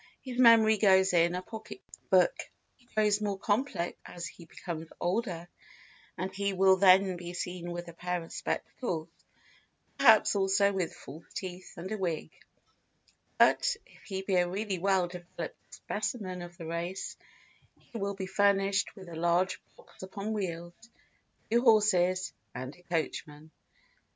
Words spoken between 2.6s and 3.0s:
He